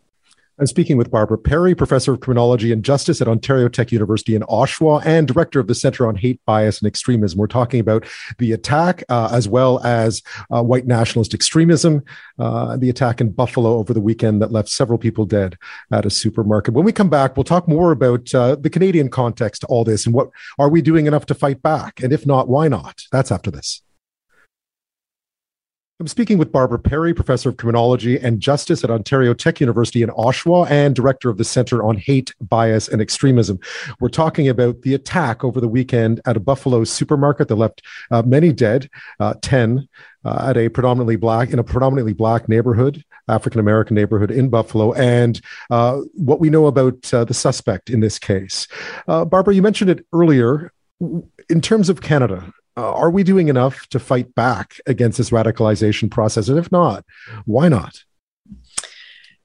I'm 0.63 0.67
speaking 0.67 0.95
with 0.95 1.11
Barbara 1.11 1.37
Perry, 1.37 1.75
professor 1.75 2.13
of 2.13 2.21
criminology 2.21 2.71
and 2.71 2.85
justice 2.85 3.19
at 3.19 3.27
Ontario 3.27 3.67
Tech 3.67 3.91
University 3.91 4.33
in 4.33 4.43
Oshawa 4.43 5.05
and 5.05 5.27
director 5.27 5.59
of 5.59 5.67
the 5.67 5.75
Center 5.75 6.07
on 6.07 6.15
Hate, 6.15 6.39
Bias, 6.45 6.79
and 6.79 6.87
Extremism. 6.87 7.37
We're 7.37 7.47
talking 7.47 7.81
about 7.81 8.05
the 8.37 8.53
attack 8.53 9.03
uh, 9.09 9.27
as 9.29 9.45
well 9.49 9.83
as 9.83 10.23
uh, 10.53 10.63
white 10.63 10.87
nationalist 10.87 11.33
extremism, 11.33 12.01
uh, 12.39 12.77
the 12.77 12.89
attack 12.89 13.19
in 13.19 13.31
Buffalo 13.31 13.71
over 13.71 13.93
the 13.93 13.99
weekend 13.99 14.41
that 14.41 14.53
left 14.53 14.69
several 14.69 14.97
people 14.97 15.25
dead 15.25 15.57
at 15.91 16.05
a 16.05 16.09
supermarket. 16.09 16.73
When 16.73 16.85
we 16.85 16.93
come 16.93 17.09
back, 17.09 17.35
we'll 17.35 17.43
talk 17.43 17.67
more 17.67 17.91
about 17.91 18.33
uh, 18.33 18.55
the 18.55 18.69
Canadian 18.69 19.09
context 19.09 19.63
to 19.63 19.67
all 19.67 19.83
this 19.83 20.05
and 20.05 20.15
what 20.15 20.29
are 20.57 20.69
we 20.69 20.81
doing 20.81 21.07
enough 21.07 21.25
to 21.25 21.35
fight 21.35 21.61
back? 21.61 22.01
And 22.01 22.13
if 22.13 22.25
not, 22.25 22.47
why 22.47 22.69
not? 22.69 23.01
That's 23.11 23.33
after 23.33 23.51
this. 23.51 23.81
I'm 26.03 26.07
speaking 26.07 26.37
with 26.37 26.51
Barbara 26.51 26.79
Perry, 26.79 27.13
professor 27.13 27.47
of 27.47 27.55
criminology 27.55 28.19
and 28.19 28.41
justice 28.41 28.83
at 28.83 28.91
Ontario 28.91 29.33
Tech 29.33 29.61
University 29.61 30.03
in 30.03 30.09
Oshawa 30.09 30.69
and 30.69 30.93
director 30.93 31.29
of 31.29 31.37
the 31.37 31.45
Center 31.45 31.81
on 31.81 31.95
Hate, 31.95 32.33
Bias, 32.41 32.89
and 32.89 33.01
Extremism. 33.01 33.57
We're 34.01 34.09
talking 34.09 34.49
about 34.49 34.81
the 34.81 34.95
attack 34.95 35.45
over 35.45 35.61
the 35.61 35.69
weekend 35.69 36.19
at 36.25 36.35
a 36.35 36.41
Buffalo 36.41 36.83
supermarket 36.83 37.47
that 37.47 37.55
left 37.55 37.83
uh, 38.11 38.21
many 38.21 38.51
dead, 38.51 38.89
uh, 39.21 39.35
10, 39.41 39.87
uh, 40.25 40.47
at 40.49 40.57
a 40.57 40.67
predominantly 40.67 41.15
black, 41.15 41.51
in 41.51 41.59
a 41.59 41.63
predominantly 41.63 42.11
black 42.11 42.49
neighborhood, 42.49 43.01
African 43.29 43.61
American 43.61 43.95
neighborhood 43.95 44.29
in 44.29 44.49
Buffalo, 44.49 44.91
and 44.95 45.39
uh, 45.69 46.01
what 46.15 46.41
we 46.41 46.49
know 46.49 46.65
about 46.65 47.13
uh, 47.13 47.23
the 47.23 47.33
suspect 47.33 47.89
in 47.89 48.01
this 48.01 48.19
case. 48.19 48.67
Uh, 49.07 49.23
Barbara, 49.23 49.55
you 49.55 49.61
mentioned 49.61 49.89
it 49.89 50.05
earlier. 50.11 50.73
In 51.49 51.61
terms 51.61 51.87
of 51.87 52.01
Canada, 52.01 52.53
uh, 52.75 52.91
are 52.93 53.11
we 53.11 53.23
doing 53.23 53.49
enough 53.49 53.87
to 53.87 53.99
fight 53.99 54.33
back 54.35 54.79
against 54.85 55.17
this 55.17 55.29
radicalization 55.29 56.09
process? 56.09 56.49
And 56.49 56.57
if 56.57 56.71
not, 56.71 57.05
why 57.45 57.69
not? 57.69 58.03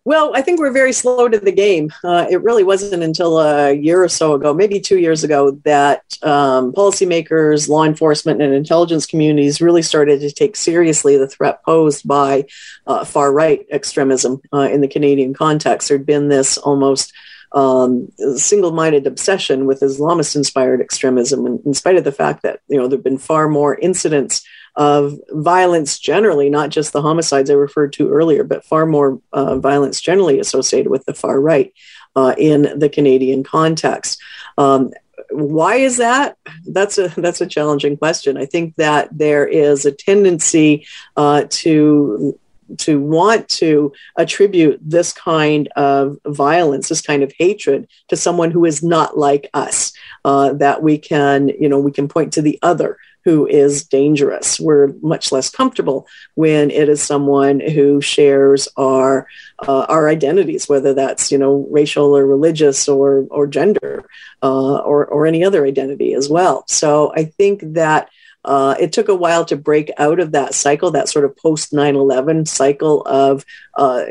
Well, 0.08 0.32
I 0.34 0.40
think 0.40 0.58
we're 0.58 0.72
very 0.72 0.94
slow 0.94 1.28
to 1.28 1.38
the 1.38 1.52
game. 1.52 1.92
Uh, 2.02 2.26
it 2.30 2.42
really 2.42 2.64
wasn't 2.64 3.02
until 3.02 3.38
a 3.38 3.72
year 3.74 4.02
or 4.02 4.08
so 4.08 4.32
ago, 4.32 4.54
maybe 4.54 4.80
two 4.80 4.98
years 4.98 5.22
ago, 5.22 5.50
that 5.64 6.02
um, 6.22 6.72
policymakers, 6.72 7.68
law 7.68 7.84
enforcement, 7.84 8.40
and 8.40 8.54
intelligence 8.54 9.04
communities 9.04 9.60
really 9.60 9.82
started 9.82 10.20
to 10.20 10.30
take 10.30 10.56
seriously 10.56 11.18
the 11.18 11.28
threat 11.28 11.62
posed 11.62 12.08
by 12.08 12.46
uh, 12.86 13.04
far 13.04 13.30
right 13.30 13.66
extremism 13.70 14.40
uh, 14.50 14.60
in 14.60 14.80
the 14.80 14.88
Canadian 14.88 15.34
context. 15.34 15.90
There'd 15.90 16.06
been 16.06 16.28
this 16.28 16.56
almost 16.56 17.12
um, 17.52 18.08
single-minded 18.36 19.06
obsession 19.06 19.66
with 19.66 19.80
Islamist-inspired 19.80 20.80
extremism, 20.80 21.46
in, 21.46 21.74
spite 21.74 21.96
of 21.96 22.04
the 22.04 22.12
fact 22.12 22.42
that 22.42 22.60
you 22.68 22.76
know 22.76 22.88
there've 22.88 23.02
been 23.02 23.18
far 23.18 23.48
more 23.48 23.76
incidents 23.76 24.42
of 24.76 25.18
violence 25.30 25.98
generally, 25.98 26.50
not 26.50 26.70
just 26.70 26.92
the 26.92 27.02
homicides 27.02 27.50
I 27.50 27.54
referred 27.54 27.92
to 27.94 28.10
earlier, 28.10 28.44
but 28.44 28.64
far 28.64 28.86
more 28.86 29.20
uh, 29.32 29.58
violence 29.58 30.00
generally 30.00 30.38
associated 30.38 30.90
with 30.90 31.04
the 31.06 31.14
far 31.14 31.40
right 31.40 31.72
uh, 32.14 32.34
in 32.38 32.78
the 32.78 32.88
Canadian 32.88 33.42
context. 33.42 34.20
Um, 34.56 34.92
why 35.30 35.76
is 35.76 35.98
that? 35.98 36.36
That's 36.66 36.98
a 36.98 37.08
that's 37.16 37.40
a 37.40 37.46
challenging 37.46 37.96
question. 37.96 38.36
I 38.36 38.46
think 38.46 38.76
that 38.76 39.08
there 39.16 39.46
is 39.46 39.84
a 39.84 39.92
tendency 39.92 40.86
uh, 41.16 41.44
to 41.48 42.38
to 42.78 43.00
want 43.00 43.48
to 43.48 43.92
attribute 44.16 44.78
this 44.82 45.12
kind 45.12 45.68
of 45.76 46.18
violence, 46.26 46.88
this 46.88 47.00
kind 47.00 47.22
of 47.22 47.32
hatred 47.38 47.88
to 48.08 48.16
someone 48.16 48.50
who 48.50 48.64
is 48.64 48.82
not 48.82 49.18
like 49.18 49.48
us. 49.54 49.92
Uh, 50.24 50.52
that 50.52 50.82
we 50.82 50.98
can, 50.98 51.48
you 51.48 51.68
know, 51.68 51.78
we 51.78 51.92
can 51.92 52.08
point 52.08 52.32
to 52.32 52.42
the 52.42 52.58
other 52.62 52.98
who 53.28 53.46
is 53.46 53.84
dangerous. 53.84 54.58
We're 54.58 54.94
much 55.02 55.32
less 55.32 55.50
comfortable 55.50 56.06
when 56.34 56.70
it 56.70 56.88
is 56.88 57.02
someone 57.02 57.60
who 57.60 58.00
shares 58.00 58.68
our 58.76 59.26
uh, 59.58 59.82
our 59.82 60.08
identities, 60.08 60.66
whether 60.66 60.94
that's 60.94 61.30
you 61.30 61.36
know 61.36 61.66
racial 61.70 62.16
or 62.16 62.26
religious 62.26 62.88
or 62.88 63.26
or 63.30 63.46
gender 63.46 64.08
uh, 64.42 64.76
or 64.76 65.06
or 65.06 65.26
any 65.26 65.44
other 65.44 65.66
identity 65.66 66.14
as 66.14 66.30
well. 66.30 66.64
So 66.68 67.12
I 67.14 67.24
think 67.24 67.60
that 67.74 68.08
uh, 68.44 68.74
it 68.78 68.92
took 68.92 69.08
a 69.08 69.14
while 69.14 69.44
to 69.46 69.56
break 69.56 69.90
out 69.98 70.20
of 70.20 70.32
that 70.32 70.54
cycle, 70.54 70.90
that 70.90 71.08
sort 71.08 71.24
of 71.24 71.36
post 71.36 71.72
9 71.72 71.94
11 71.94 72.46
cycle 72.46 73.02
of 73.02 73.44
uh, 73.76 74.04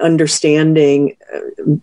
understanding 0.00 1.16
uh, 1.34 1.76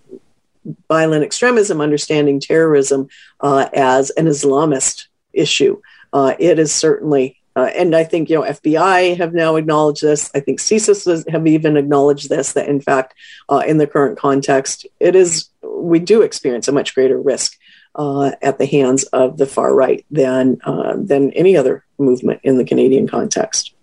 violent 0.88 1.24
extremism, 1.24 1.82
understanding 1.82 2.40
terrorism 2.40 3.08
uh, 3.42 3.68
as 3.74 4.10
an 4.12 4.26
Islamist 4.26 5.08
issue. 5.34 5.82
Uh, 6.12 6.36
it 6.40 6.60
is 6.60 6.74
certainly 6.74 7.40
uh, 7.56 7.70
and 7.76 7.96
I 7.96 8.04
think 8.04 8.30
you 8.30 8.36
know 8.38 8.44
FBI 8.44 9.18
have 9.18 9.34
now 9.34 9.58
acknowledged 9.58 10.02
this. 10.02 10.32
I 10.34 10.40
think 10.40 10.60
CSIS 10.60 11.30
have 11.30 11.46
even 11.46 11.78
acknowledged 11.78 12.30
this. 12.30 12.54
That 12.54 12.68
in 12.68 12.82
fact, 12.82 13.14
uh, 13.48 13.62
in 13.66 13.78
the 13.78 13.86
current 13.86 14.18
context, 14.18 14.88
it 15.00 15.16
is 15.16 15.50
we 15.62 16.00
do 16.00 16.24
experience 16.24 16.68
a 16.68 16.72
much 16.72 16.96
greater 16.96 17.20
risk 17.20 17.58
uh, 17.96 18.32
at 18.42 18.58
the 18.58 18.66
hands 18.66 19.04
of 19.06 19.38
the 19.38 19.46
far 19.46 19.74
right 19.76 20.06
than 20.12 20.60
uh, 20.66 20.94
than 20.98 21.32
any 21.32 21.56
other 21.56 21.86
movement 21.98 22.40
in 22.44 22.58
the 22.58 22.66
Canadian 22.66 23.08
context. 23.08 23.74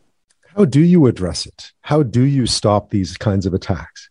How 0.56 0.64
do 0.64 0.80
you 0.80 1.06
address 1.06 1.46
it? 1.46 1.72
How 1.82 2.02
do 2.02 2.22
you 2.22 2.46
stop 2.46 2.90
these 2.90 3.16
kinds 3.16 3.46
of 3.46 3.54
attacks? 3.54 4.10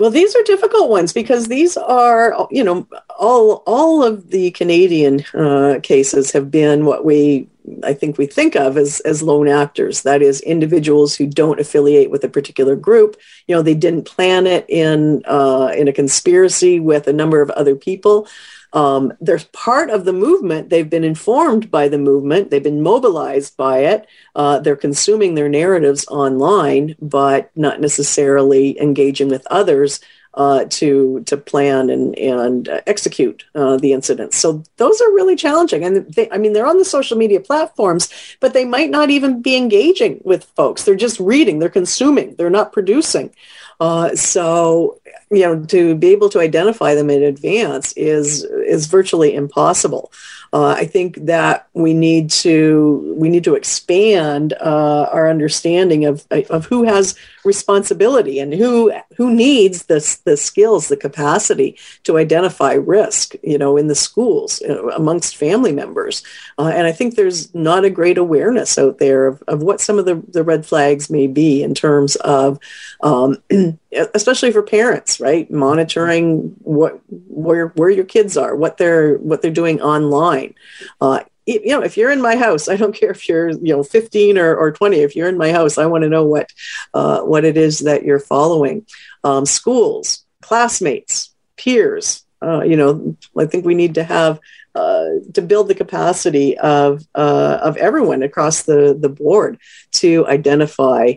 Well, 0.00 0.10
these 0.10 0.34
are 0.34 0.42
difficult 0.44 0.88
ones 0.88 1.12
because 1.12 1.48
these 1.48 1.76
are, 1.76 2.48
you 2.50 2.64
know, 2.64 2.88
all 3.18 3.62
all 3.66 4.02
of 4.02 4.30
the 4.30 4.50
Canadian 4.52 5.24
uh, 5.34 5.78
cases 5.82 6.32
have 6.32 6.50
been 6.50 6.86
what 6.86 7.04
we, 7.04 7.48
I 7.84 7.94
think, 7.94 8.18
we 8.18 8.26
think 8.26 8.56
of 8.56 8.76
as 8.76 9.00
as 9.00 9.22
lone 9.22 9.48
actors. 9.48 10.02
That 10.02 10.22
is, 10.22 10.40
individuals 10.40 11.16
who 11.16 11.26
don't 11.26 11.60
affiliate 11.60 12.10
with 12.10 12.24
a 12.24 12.28
particular 12.28 12.76
group. 12.76 13.16
You 13.46 13.54
know, 13.54 13.62
they 13.62 13.74
didn't 13.74 14.04
plan 14.04 14.46
it 14.46 14.64
in 14.68 15.22
uh, 15.26 15.72
in 15.76 15.88
a 15.88 15.92
conspiracy 15.92 16.80
with 16.80 17.06
a 17.06 17.12
number 17.12 17.40
of 17.40 17.50
other 17.50 17.76
people. 17.76 18.26
Um, 18.72 19.12
they're 19.20 19.40
part 19.52 19.90
of 19.90 20.04
the 20.04 20.12
movement. 20.12 20.70
They've 20.70 20.88
been 20.88 21.04
informed 21.04 21.70
by 21.70 21.88
the 21.88 21.98
movement. 21.98 22.50
They've 22.50 22.62
been 22.62 22.82
mobilized 22.82 23.56
by 23.56 23.78
it. 23.78 24.06
Uh, 24.34 24.60
they're 24.60 24.76
consuming 24.76 25.34
their 25.34 25.48
narratives 25.48 26.06
online, 26.08 26.94
but 27.02 27.50
not 27.56 27.80
necessarily 27.80 28.80
engaging 28.80 29.28
with 29.28 29.46
others 29.50 30.00
uh, 30.34 30.64
to 30.70 31.22
to 31.24 31.36
plan 31.36 31.90
and 31.90 32.16
and 32.18 32.68
uh, 32.68 32.80
execute 32.86 33.44
uh, 33.54 33.76
the 33.76 33.92
incidents. 33.92 34.36
So 34.36 34.62
those 34.76 35.00
are 35.00 35.12
really 35.12 35.36
challenging. 35.36 35.84
And 35.84 36.12
they, 36.14 36.30
I 36.30 36.38
mean, 36.38 36.52
they're 36.52 36.66
on 36.66 36.78
the 36.78 36.84
social 36.84 37.16
media 37.16 37.40
platforms, 37.40 38.08
but 38.38 38.52
they 38.52 38.64
might 38.64 38.90
not 38.90 39.10
even 39.10 39.42
be 39.42 39.56
engaging 39.56 40.20
with 40.24 40.44
folks. 40.44 40.84
They're 40.84 40.94
just 40.94 41.18
reading. 41.18 41.58
They're 41.58 41.68
consuming. 41.68 42.34
They're 42.36 42.50
not 42.50 42.72
producing. 42.72 43.34
Uh, 43.80 44.14
so 44.14 45.00
you 45.30 45.40
know 45.40 45.64
to 45.64 45.94
be 45.94 46.08
able 46.08 46.28
to 46.28 46.40
identify 46.40 46.94
them 46.94 47.08
in 47.08 47.22
advance 47.22 47.92
is 47.92 48.44
is 48.44 48.86
virtually 48.86 49.34
impossible 49.34 50.12
uh, 50.52 50.74
I 50.76 50.84
think 50.84 51.26
that 51.26 51.68
we 51.74 51.94
need 51.94 52.30
to 52.30 53.14
we 53.16 53.28
need 53.28 53.44
to 53.44 53.54
expand 53.54 54.52
uh, 54.54 55.08
our 55.12 55.30
understanding 55.30 56.04
of 56.06 56.26
of 56.50 56.66
who 56.66 56.82
has 56.84 57.16
responsibility 57.44 58.40
and 58.40 58.52
who 58.52 58.92
who 59.16 59.32
needs 59.32 59.84
the 59.84 60.00
the 60.24 60.36
skills, 60.36 60.88
the 60.88 60.96
capacity 60.96 61.78
to 62.02 62.18
identify 62.18 62.72
risk. 62.72 63.34
You 63.44 63.58
know, 63.58 63.76
in 63.76 63.86
the 63.86 63.94
schools 63.94 64.60
you 64.60 64.68
know, 64.68 64.90
amongst 64.90 65.36
family 65.36 65.72
members, 65.72 66.24
uh, 66.58 66.72
and 66.74 66.84
I 66.84 66.92
think 66.92 67.14
there's 67.14 67.54
not 67.54 67.84
a 67.84 67.90
great 67.90 68.18
awareness 68.18 68.76
out 68.76 68.98
there 68.98 69.28
of, 69.28 69.42
of 69.46 69.62
what 69.62 69.80
some 69.80 70.00
of 70.00 70.04
the, 70.04 70.20
the 70.28 70.42
red 70.42 70.66
flags 70.66 71.10
may 71.10 71.28
be 71.28 71.62
in 71.62 71.74
terms 71.74 72.16
of, 72.16 72.58
um, 73.02 73.36
especially 74.14 74.50
for 74.50 74.62
parents, 74.62 75.20
right? 75.20 75.48
Monitoring 75.48 76.56
what 76.62 77.00
where 77.08 77.68
where 77.68 77.90
your 77.90 78.04
kids 78.04 78.36
are, 78.36 78.56
what 78.56 78.78
they're 78.78 79.14
what 79.18 79.42
they're 79.42 79.52
doing 79.52 79.80
online 79.80 80.39
fine. 80.40 80.54
Uh, 81.00 81.24
you 81.46 81.68
know, 81.68 81.82
if 81.82 81.96
you're 81.96 82.12
in 82.12 82.20
my 82.20 82.36
house, 82.36 82.68
I 82.68 82.76
don't 82.76 82.94
care 82.94 83.10
if 83.10 83.28
you're, 83.28 83.50
you 83.50 83.74
know, 83.74 83.82
15 83.82 84.38
or, 84.38 84.56
or 84.56 84.72
20. 84.72 84.98
If 84.98 85.16
you're 85.16 85.28
in 85.28 85.38
my 85.38 85.50
house, 85.52 85.78
I 85.78 85.86
want 85.86 86.02
to 86.02 86.08
know 86.08 86.24
what 86.24 86.50
uh, 86.94 87.22
what 87.22 87.44
it 87.44 87.56
is 87.56 87.80
that 87.80 88.04
you're 88.04 88.20
following. 88.20 88.86
Um, 89.24 89.46
schools, 89.46 90.24
classmates, 90.42 91.34
peers. 91.56 92.24
Uh, 92.42 92.62
you 92.62 92.76
know, 92.76 93.16
I 93.36 93.46
think 93.46 93.64
we 93.64 93.74
need 93.74 93.96
to 93.96 94.04
have 94.04 94.38
uh, 94.74 95.06
to 95.34 95.42
build 95.42 95.68
the 95.68 95.74
capacity 95.74 96.56
of 96.58 97.04
uh, 97.14 97.58
of 97.60 97.76
everyone 97.76 98.22
across 98.22 98.62
the 98.62 98.96
the 98.98 99.08
board 99.08 99.58
to 99.92 100.26
identify 100.28 101.14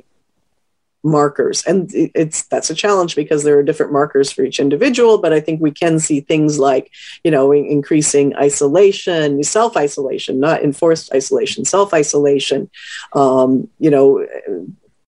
markers. 1.04 1.64
And 1.66 1.90
it's 1.94 2.44
that's 2.44 2.70
a 2.70 2.76
challenge 2.76 3.16
because 3.16 3.44
there 3.44 3.58
are 3.58 3.64
different 3.64 3.92
markers 3.92 4.32
for 4.32 4.44
each 4.44 4.60
individual 4.60 5.18
but 5.18 5.34
i 5.34 5.40
think 5.40 5.62
we 5.62 5.72
can 5.72 6.00
see 6.00 6.20
things 6.20 6.60
like 6.60 6.92
you 7.24 7.32
know 7.32 7.52
increasing 7.52 8.36
isolation 8.36 9.44
self 9.44 9.76
isolation 9.76 10.40
not 10.40 10.64
enforced 10.64 11.14
isolation 11.14 11.66
self 11.66 11.94
isolation 11.94 12.70
um, 13.14 13.68
you 13.80 13.90
know 13.90 14.26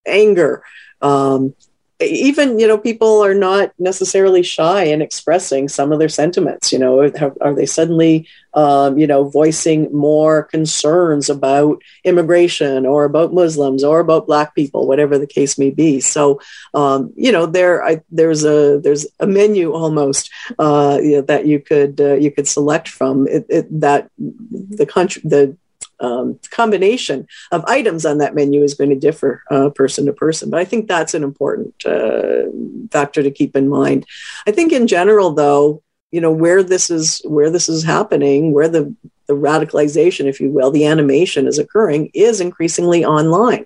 anger 0.06 0.64
um, 1.02 1.54
even 2.02 2.60
you 2.60 2.68
know 2.68 2.78
people 2.78 3.24
are 3.24 3.34
not 3.34 3.72
necessarily 3.80 4.44
shy 4.44 4.84
in 4.84 5.02
expressing 5.02 5.68
some 5.70 5.92
of 5.92 6.00
their 6.00 6.10
sentiments 6.10 6.74
you 6.74 6.80
know 6.80 7.00
are 7.42 7.54
they 7.54 7.66
suddenly 7.66 8.28
um, 8.54 8.98
you 8.98 9.08
know 9.08 9.30
voicing 9.30 9.92
more 9.94 10.44
concerns 10.44 11.30
about 11.30 11.82
immigration 12.04 12.86
or 12.86 13.06
about 13.06 13.34
muslims 13.34 13.84
or 13.84 14.00
about 14.00 14.28
black 14.28 14.56
people 14.56 14.88
whatever 14.88 15.18
the 15.18 15.28
case 15.28 15.58
may 15.58 15.70
be? 15.70 16.00
So 16.00 16.40
um, 16.74 17.14
you 17.16 17.32
know 17.32 17.46
there 17.46 17.84
I, 17.84 18.02
there's 18.12 18.44
a 18.44 18.80
there's 18.80 19.06
a 19.20 19.28
menu 19.28 19.74
almost 19.74 20.30
uh, 20.60 21.00
you 21.02 21.18
know, 21.18 21.22
that 21.22 21.46
you 21.46 21.60
could 21.60 22.00
uh, 22.00 22.16
you 22.16 22.32
could 22.32 22.48
select 22.48 22.88
from. 22.88 23.28
It, 23.28 23.46
it, 23.50 23.80
that 23.82 24.10
the 24.18 24.86
country 24.86 25.22
the 25.26 25.58
um, 26.00 26.40
combination 26.50 27.28
of 27.52 27.64
items 27.66 28.06
on 28.06 28.18
that 28.20 28.36
menu 28.36 28.64
is 28.64 28.74
going 28.74 28.90
to 28.90 28.96
differ 28.96 29.44
uh, 29.52 29.70
person 29.70 30.06
to 30.06 30.14
person. 30.14 30.50
But 30.50 30.60
I 30.60 30.66
think 30.66 30.88
that's 30.88 31.14
an 31.14 31.24
important 31.24 31.86
uh, 31.86 32.44
factor 32.92 33.24
to 33.24 33.32
keep 33.32 33.56
in 33.56 33.70
mind. 33.70 34.06
I 34.48 34.52
think 34.52 34.72
in 34.72 34.88
general, 34.88 35.32
though, 35.32 35.82
you 36.12 36.22
know 36.22 36.32
where 36.32 36.64
this 36.64 36.90
is 36.90 37.22
where 37.26 37.50
this 37.50 37.68
is 37.68 37.84
happening, 37.84 38.52
where 38.52 38.70
the 38.70 38.96
the 39.28 39.34
radicalization, 39.34 40.26
if 40.26 40.40
you 40.40 40.50
will, 40.50 40.72
the 40.72 40.86
animation 40.86 41.48
is 41.48 41.60
occurring 41.60 42.12
is 42.14 42.42
increasingly 42.42 43.04
online. 43.04 43.66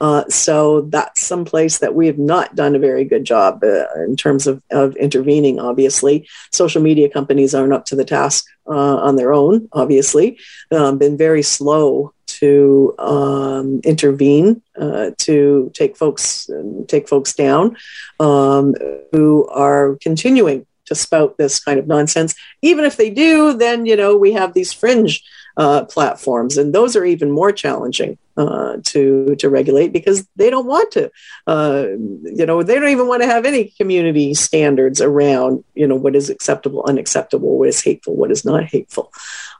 Uh, 0.00 0.24
so 0.28 0.82
that's 0.82 1.20
some 1.20 1.44
place 1.44 1.78
that 1.78 1.94
we 1.94 2.06
have 2.06 2.18
not 2.18 2.54
done 2.54 2.74
a 2.74 2.78
very 2.78 3.04
good 3.04 3.24
job 3.24 3.62
uh, 3.62 3.84
in 4.04 4.16
terms 4.16 4.46
of, 4.46 4.62
of 4.70 4.96
intervening, 4.96 5.58
obviously. 5.60 6.26
Social 6.52 6.80
media 6.80 7.08
companies 7.08 7.54
aren't 7.54 7.72
up 7.72 7.84
to 7.86 7.96
the 7.96 8.04
task 8.04 8.46
uh, 8.66 8.96
on 8.96 9.16
their 9.16 9.32
own, 9.32 9.68
obviously. 9.72 10.38
Um, 10.70 10.98
been 10.98 11.18
very 11.18 11.42
slow 11.42 12.14
to 12.26 12.94
um, 12.98 13.80
intervene 13.84 14.62
uh, 14.80 15.10
to 15.18 15.70
take 15.74 15.96
folks 15.96 16.48
take 16.86 17.08
folks 17.08 17.34
down 17.34 17.76
um, 18.20 18.74
who 19.12 19.46
are 19.48 19.96
continuing 20.00 20.64
to 20.90 20.94
spout 20.94 21.38
this 21.38 21.58
kind 21.58 21.78
of 21.78 21.86
nonsense. 21.86 22.34
Even 22.60 22.84
if 22.84 22.96
they 22.96 23.08
do, 23.08 23.54
then 23.54 23.86
you 23.86 23.96
know 23.96 24.16
we 24.16 24.32
have 24.32 24.52
these 24.52 24.72
fringe 24.72 25.22
uh, 25.56 25.84
platforms, 25.84 26.58
and 26.58 26.74
those 26.74 26.96
are 26.96 27.04
even 27.04 27.30
more 27.30 27.52
challenging 27.52 28.18
uh, 28.36 28.78
to 28.84 29.36
to 29.36 29.48
regulate 29.48 29.92
because 29.92 30.26
they 30.36 30.50
don't 30.50 30.66
want 30.66 30.90
to. 30.92 31.10
Uh, 31.46 31.86
you 32.22 32.44
know, 32.46 32.62
they 32.62 32.74
don't 32.74 32.88
even 32.88 33.08
want 33.08 33.22
to 33.22 33.28
have 33.28 33.46
any 33.46 33.72
community 33.78 34.34
standards 34.34 35.00
around 35.00 35.64
you 35.74 35.86
know 35.86 35.96
what 35.96 36.16
is 36.16 36.28
acceptable, 36.28 36.84
unacceptable, 36.86 37.58
what 37.58 37.68
is 37.68 37.82
hateful, 37.82 38.16
what 38.16 38.30
is 38.30 38.44
not 38.44 38.64
hateful. 38.64 39.12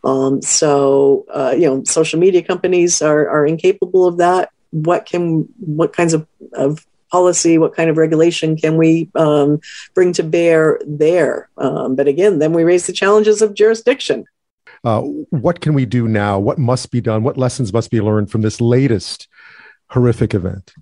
Um, 0.05 0.43
so 0.43 1.27
uh, 1.33 1.55
you 1.57 1.67
know, 1.67 1.85
social 1.85 2.19
media 2.19 2.43
companies 2.43 3.03
are 3.03 3.29
are 3.29 3.47
incapable 3.47 4.07
of 4.07 4.19
that. 4.19 4.51
What 4.71 5.07
can 5.07 5.49
what 5.59 5.93
kinds 5.93 6.15
of, 6.15 6.27
of 6.53 6.87
policy, 7.11 7.59
what 7.59 7.75
kind 7.75 7.91
of 7.91 7.97
regulation 7.97 8.57
can 8.57 8.77
we 8.77 9.11
um, 9.15 9.61
bring 9.95 10.13
to 10.15 10.23
bear 10.23 10.81
there? 10.87 11.49
Um, 11.57 11.97
but 11.97 12.09
again, 12.09 12.39
then 12.39 12.53
we 12.53 12.65
raise 12.65 12.87
the 12.87 12.93
challenges 12.93 13.43
of 13.43 13.55
jurisdiction. 13.55 14.25
Uh, 14.83 15.03
what 15.03 15.61
can 15.61 15.75
we 15.75 15.85
do 15.85 16.09
now? 16.09 16.39
What 16.39 16.59
must 16.59 16.91
be 16.91 17.01
done? 17.01 17.23
What 17.23 17.37
lessons 17.37 17.73
must 17.73 17.91
be 17.91 18.01
learned 18.01 18.31
from 18.31 18.41
this 18.41 18.61
latest 18.61 19.29
horrific 19.91 20.35
event? 20.35 20.73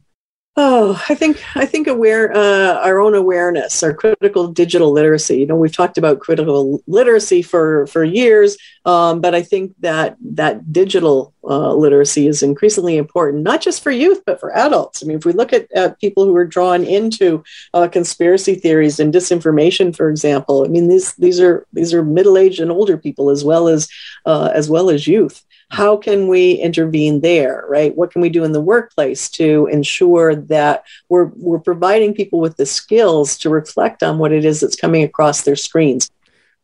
Oh, 0.60 1.00
I 1.08 1.14
think 1.14 1.40
I 1.54 1.66
think 1.66 1.86
aware 1.86 2.36
uh, 2.36 2.80
our 2.82 2.98
own 2.98 3.14
awareness, 3.14 3.80
our 3.84 3.94
critical 3.94 4.48
digital 4.48 4.90
literacy. 4.90 5.38
You 5.38 5.46
know, 5.46 5.54
we've 5.54 5.72
talked 5.72 5.96
about 5.96 6.18
critical 6.18 6.82
literacy 6.88 7.42
for 7.42 7.86
for 7.86 8.02
years, 8.02 8.56
um, 8.84 9.20
but 9.20 9.36
I 9.36 9.42
think 9.42 9.74
that 9.82 10.16
that 10.20 10.72
digital 10.72 11.32
uh, 11.44 11.74
literacy 11.74 12.26
is 12.26 12.42
increasingly 12.42 12.96
important, 12.96 13.44
not 13.44 13.60
just 13.60 13.84
for 13.84 13.92
youth 13.92 14.24
but 14.26 14.40
for 14.40 14.50
adults. 14.56 15.00
I 15.00 15.06
mean, 15.06 15.18
if 15.18 15.24
we 15.24 15.32
look 15.32 15.52
at, 15.52 15.70
at 15.70 16.00
people 16.00 16.24
who 16.24 16.34
are 16.34 16.44
drawn 16.44 16.82
into 16.82 17.44
uh, 17.72 17.86
conspiracy 17.86 18.56
theories 18.56 18.98
and 18.98 19.14
disinformation, 19.14 19.94
for 19.94 20.10
example, 20.10 20.64
I 20.64 20.68
mean 20.68 20.88
these 20.88 21.14
these 21.14 21.38
are 21.40 21.68
these 21.72 21.94
are 21.94 22.02
middle 22.02 22.36
aged 22.36 22.58
and 22.58 22.72
older 22.72 22.98
people 22.98 23.30
as 23.30 23.44
well 23.44 23.68
as 23.68 23.88
uh, 24.26 24.50
as 24.52 24.68
well 24.68 24.90
as 24.90 25.06
youth 25.06 25.44
how 25.70 25.96
can 25.96 26.28
we 26.28 26.52
intervene 26.52 27.20
there 27.20 27.64
right? 27.68 27.94
What 27.96 28.10
can 28.10 28.22
we 28.22 28.28
do 28.28 28.44
in 28.44 28.52
the 28.52 28.60
workplace 28.60 29.28
to 29.30 29.68
ensure 29.70 30.34
that 30.34 30.84
we're 31.08 31.30
we're 31.36 31.58
providing 31.58 32.14
people 32.14 32.40
with 32.40 32.56
the 32.56 32.66
skills 32.66 33.36
to 33.38 33.50
reflect 33.50 34.02
on 34.02 34.18
what 34.18 34.32
it 34.32 34.44
is 34.44 34.60
that's 34.60 34.76
coming 34.76 35.02
across 35.02 35.42
their 35.42 35.56
screens? 35.56 36.10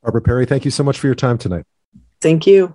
Barbara 0.02 0.22
perry 0.22 0.46
thank 0.46 0.64
you 0.64 0.70
so 0.70 0.84
much 0.84 0.98
for 0.98 1.06
your 1.06 1.14
time 1.14 1.38
tonight. 1.38 1.64
Thank 2.20 2.46
you 2.46 2.74